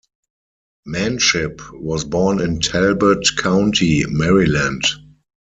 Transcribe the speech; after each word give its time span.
Manship 0.87 1.61
was 1.73 2.05
born 2.05 2.41
in 2.41 2.59
Talbot 2.59 3.23
County, 3.37 4.03
Maryland. 4.07 4.81